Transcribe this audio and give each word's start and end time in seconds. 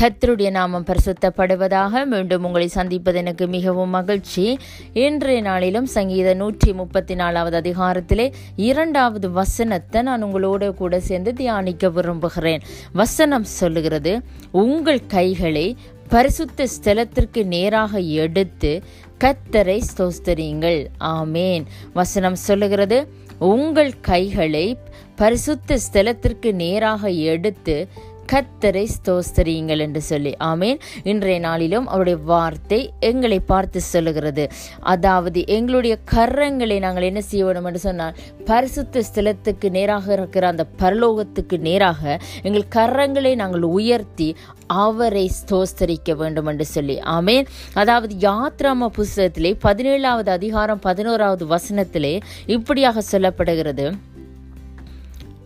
கத்தருடைய 0.00 0.50
நாமம் 0.50 0.84
பரிசுத்தப்படுவதாக 0.84 2.06
மீண்டும் 2.06 2.44
உங்களை 2.44 2.68
சந்திப்பது 2.68 3.18
எனக்கு 3.18 3.46
மிகவும் 3.46 3.88
மகிழ்ச்சி. 3.88 4.58
இன்றைய 4.92 5.40
நாளிலும் 5.40 5.86
சங்கீத 5.86 6.34
நூற்றி 6.34 6.72
முப்பத்தி 6.72 7.14
நாலாவது 7.14 7.56
அதிகாரத்திலே 7.60 8.32
இரண்டாவது 8.56 9.30
வசனத்தை 9.30 10.02
நான் 10.02 10.24
உங்களோட 10.24 10.70
கூட 10.74 11.00
சேர்ந்து 11.00 11.32
தியானிக்க 11.32 11.88
விரும்புகிறேன். 11.88 12.62
வசனம் 12.92 13.44
சொல்லுகிறது 13.44 14.20
உங்கள் 14.50 15.06
கைகளை 15.06 15.76
பரிசுத்த 16.08 16.66
ஸ்தலத்திற்கு 16.76 17.44
நேராக 17.44 17.98
எடுத்து 17.98 18.82
கத்தரை 19.24 19.78
ஸ்தோஸ்தரியுங்கள். 19.90 20.86
ஆமேன். 20.98 21.64
வசனம் 21.92 22.34
சொல்லுகிறது 22.34 22.98
உங்கள் 23.38 23.92
கைகளை 24.00 24.78
பரிசுத்த 25.16 25.78
ஸ்தலத்திற்கு 25.86 26.52
நேராக 26.52 27.08
எடுத்து 27.08 27.88
கத்தரை 28.32 28.84
ஸ்தோஸ்தரியுங்கள் 28.94 29.82
என்று 29.86 30.00
சொல்லி 30.00 30.32
ஆமேன். 30.50 30.78
இன்றைய 31.02 31.38
நாளிலும் 31.38 31.86
அவருடைய 31.86 32.18
வார்த்தை 32.32 32.80
எங்களை 33.00 33.40
பார்த்து 33.40 33.80
சொல்லுகிறது. 33.80 34.44
அதாவது 34.80 35.40
எங்களுடைய 35.46 35.98
கரங்களை 36.12 36.78
நாங்கள் 36.78 37.02
என்ன 37.02 37.20
செய்ய 37.20 37.44
வேண்டும் 37.44 37.64
என்று 37.64 37.78
சொன்னால் 37.78 38.16
பரிசுத்த 38.44 39.02
ஸ்தலத்துக்கு 39.08 39.70
நேராக 39.70 40.12
இருக்கிற 40.12 40.46
அந்த 40.46 40.66
பரலோகத்துக்கு 40.82 41.58
நேராக 41.58 42.18
எங்கள் 42.42 42.70
கரங்களை 42.76 43.34
நாங்கள் 43.34 43.62
உயர்த்தி 43.62 44.28
அவரை 44.66 45.30
ஸ்தோஸ்தரிக்க 45.40 46.12
வேண்டும் 46.14 46.46
என்று 46.46 46.66
சொல்லி 46.66 46.98
ஆமேன். 47.16 47.46
அதாவது 47.74 48.14
யாத்ராம 48.28 48.88
புஸ்தகத்திலே 48.98 49.52
பதினேழாவது 49.66 50.30
அதிகாரம் 50.38 50.82
பதினோராவது 50.88 51.46
வசனத்திலே 51.46 52.14
இப்படியாக 52.46 53.02
சொல்லப்படுகிறது. 53.12 53.86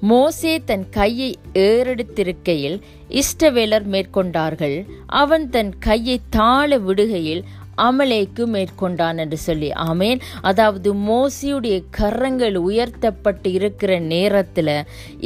மோசே 0.00 0.62
தன் 0.64 0.88
கையை 0.88 1.38
ஏறெடுத்திருக்கையில் 1.54 2.80
இஷ்டவேலர் 3.08 3.84
மேற்கொண்டார்கள். 3.84 4.86
அவன் 5.06 5.50
தன் 5.50 5.78
கையை 5.78 6.20
தாழ 6.30 6.78
விடுகையில் 6.78 7.42
அமலேக்கு 7.86 8.44
மேற்கொண்டான் 8.46 9.18
என்று 9.18 9.38
சொல்லி 9.38 9.70
ஆமேன். 9.90 10.20
அதாவது 10.42 10.88
மோசியுடைய 11.08 11.76
கரங்கள் 11.90 12.56
உயர்த்தப்பட்டு 12.56 13.52
இருக்கிற 13.52 13.98
நேரத்தில் 13.98 14.74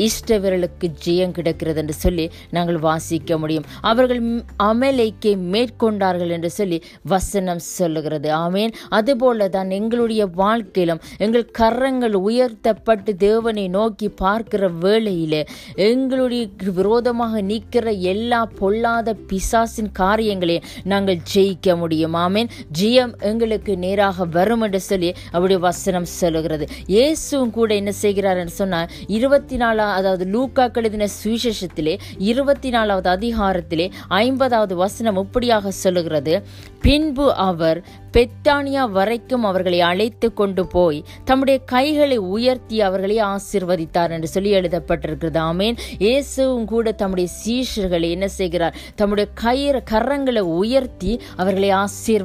இஷ்டவர்களுக்கு 0.06 0.88
ஜெயம் 1.04 1.30
கிடைக்கிறது 1.30 1.80
என்று 1.80 1.92
சொல்லி 1.92 2.26
நாங்கள் 2.50 2.78
வாசிக்க 2.78 3.38
முடியும். 3.38 3.68
அவர்கள் 3.80 4.22
அமலைக்கே 4.62 5.32
மேற்கொண்டார்கள் 5.54 6.28
என்று 6.28 6.50
சொல்லி 6.50 6.78
வசனம் 7.02 7.62
சொல்லுகிறது. 7.78 8.30
ஆமேன். 8.46 8.72
அதுபோல 8.88 9.48
தான் 9.48 9.70
எங்களுடைய 9.70 10.22
வாழ்க்கையிலும் 10.34 11.02
எங்கள் 11.18 11.46
கரங்கள் 11.60 12.14
உயர்த்தப்பட்டு 12.28 13.10
தேவனை 13.16 13.66
நோக்கி 13.68 14.08
பார்க்கிற 14.24 14.68
வேளையில் 14.84 15.40
எங்களுடைய 15.88 16.42
விரோதமாக 16.74 17.40
நிற்கிற 17.42 17.90
எல்லா 17.90 18.40
பொல்லாத 18.60 19.16
பிசாசின் 19.30 19.92
காரியங்களையும் 19.92 20.68
நாங்கள் 20.84 21.22
ஜெயிக்க 21.34 21.76
முடியும். 21.76 22.16
ஆமேன். 22.42 22.50
ஜியம் 22.78 23.12
எங்களுக்கு 23.30 23.72
நேராக 23.76 24.24
வரும் 24.36 24.60
என்று 24.60 24.80
சொல்லி 24.80 25.10
அவருடைய 25.30 25.58
வசனம் 25.68 26.08
சொல்லுகிறது. 26.20 26.64
இயேசுவும் 26.86 27.54
கூட 27.58 27.70
என்ன 27.74 27.92
செய்கிறார் 28.02 28.40
என்று 28.42 28.54
சொன்னால் 28.60 28.90
இருபத்தி 29.06 29.56
நாலா 29.56 29.86
அதாவது 29.98 30.24
லூக்கா 30.34 30.66
கழுதின 30.66 31.08
சுவிசேஷத்திலே 31.18 31.94
இருபத்தி 32.18 32.70
நாலாவது 32.70 33.10
அதிகாரத்திலே 33.16 33.90
ஐம்பதாவது 34.08 34.76
வசனம் 34.76 35.20
இப்படியாக 35.24 35.70
சொல்லுகிறது. 35.70 36.34
பின்பு 36.80 37.26
அவர் 37.48 37.80
பெத்தானியா 38.14 38.82
வரைக்கும் 38.90 39.44
அவர்களை 39.44 39.80
அழைத்து 39.80 40.28
கொண்டு 40.34 40.62
போய் 40.66 40.98
தம்முடைய 41.24 41.58
கைகளை 41.64 42.16
உயர்த்தி 42.16 42.80
அவர்களை 42.80 43.16
ஆசிர்வதித்தார் 43.28 44.10
என்று 44.10 44.28
சொல்லி 44.28 44.50
எழுதப்பட்டிருக்கிறது. 44.58 45.38
ஆமேன். 45.50 45.76
இயேசுவும் 45.98 46.66
கூட 46.72 46.92
தம்முடைய 46.92 47.28
சீஷர்களை 47.42 48.10
என்ன 48.16 48.28
செய்கிறார்? 48.28 48.76
தம்முடைய 48.94 49.30
கயிறு 49.34 49.82
கரங்களை 49.90 50.42
உயர்த்தி 50.60 51.12
அவர்களை 51.36 51.70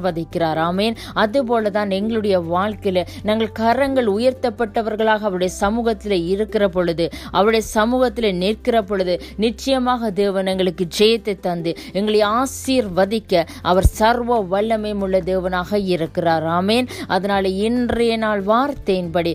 ஆசீர்வதிக்கிறார். 0.08 0.60
ஆமேன். 0.68 0.96
அதுபோல 1.14 1.70
தான் 1.70 1.90
எங்களுடைய 1.90 2.40
வாழ்க்கையில 2.40 3.06
நாங்கள் 3.22 3.52
கரங்கள் 3.52 4.06
உயர்த்தப்பட்டவர்களாக 4.06 5.20
அவருடைய 5.20 5.52
சமூகத்தில் 5.54 6.26
இருக்கிற 6.26 6.68
பொழுது 6.68 7.08
அவருடைய 7.30 7.66
சமூகத்தில் 7.66 8.36
நிற்கிற 8.36 8.82
பொழுது 8.82 9.20
நிச்சயமாக 9.36 10.10
தேவன் 10.10 10.46
எங்களுக்கு 10.46 10.86
ஜெயத்தை 10.98 11.40
தந்து 11.40 11.76
எங்களை 11.92 12.20
ஆசீர்வதிக்க 12.20 13.46
அவர் 13.62 13.84
சர்வ 13.84 14.40
வல்லமை 14.40 14.92
உள்ள 14.92 15.20
தேவனாக 15.20 15.86
இருக்கிறார். 15.86 16.42
ஆமேன். 16.42 16.88
அதனால 17.06 17.48
இன்றைய 17.48 18.16
நாள் 18.16 18.44
வார்த்தையின்படி 18.44 19.34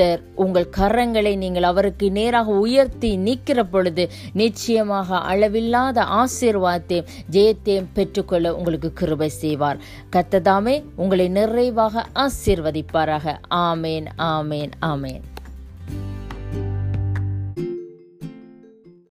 கர்த்தர் 0.00 0.34
உங்கள் 0.34 0.68
கரங்களை 0.76 1.32
நீங்கள் 1.36 1.62
அவருக்கு 1.62 2.06
நேராக 2.10 2.52
உயர்த்தி 2.64 3.16
நிற்கிற 3.16 3.64
பொழுது 3.64 4.04
நிச்சயமாக 4.32 5.18
அளவில்லாத 5.30 6.04
ஆசீர்வாதத்தையும் 6.20 7.10
ஜெயத்தையும் 7.30 7.90
பெற்றுக்கொள்ள 7.92 8.54
உங்களுக்கு 8.56 8.92
கிருபை 8.92 9.28
செய்வார். 9.42 9.80
கத்ததாமே 10.16 10.76
உங்களை 10.96 11.28
நிறைவாக 11.28 12.06
ஆசீர்வதிப்பாராக. 12.14 13.36
ஆமேன் 13.50 14.08
ஆமேன் 14.18 14.72
ஆமேன். 14.92 15.22